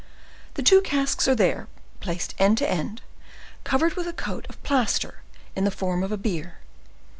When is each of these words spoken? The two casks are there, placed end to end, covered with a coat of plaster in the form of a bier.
The 0.55 0.63
two 0.63 0.81
casks 0.81 1.27
are 1.27 1.35
there, 1.35 1.67
placed 1.99 2.33
end 2.39 2.57
to 2.57 2.67
end, 2.67 3.03
covered 3.63 3.93
with 3.93 4.07
a 4.07 4.13
coat 4.13 4.47
of 4.49 4.63
plaster 4.63 5.21
in 5.55 5.63
the 5.63 5.69
form 5.69 6.01
of 6.01 6.11
a 6.11 6.17
bier. 6.17 6.57